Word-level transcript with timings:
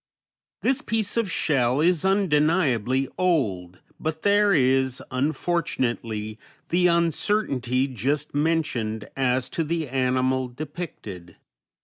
This 0.63 0.81
piece 0.81 1.15
of 1.15 1.29
shell 1.31 1.79
is 1.79 2.03
undeniably 2.03 3.07
old, 3.19 3.81
but 3.99 4.23
there 4.23 4.51
is, 4.51 5.03
unfortunately, 5.11 6.39
the 6.69 6.87
uncertainty 6.87 7.87
just 7.87 8.33
mentioned 8.33 9.07
as 9.15 9.47
to 9.49 9.63
the 9.63 9.87
animal 9.89 10.47
depicted. 10.47 11.35